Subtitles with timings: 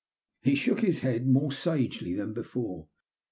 [0.41, 2.87] He shook his head more sagely than before.